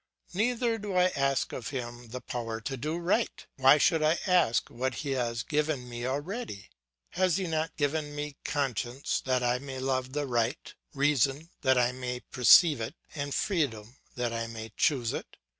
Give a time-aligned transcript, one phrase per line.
[0.33, 4.67] Neither do I ask of him the power to do right; why should I ask
[4.71, 6.71] what he has given me already?
[7.09, 11.91] Has he not given me conscience that I may love the right, reason that I
[11.91, 15.37] may perceive it, and freedom that I may choose it?